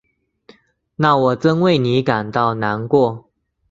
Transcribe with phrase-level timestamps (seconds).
[0.95, 3.29] 那我真为你感到难过。